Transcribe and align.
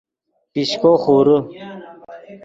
پیشکو 0.53 0.91
خورے 1.03 1.37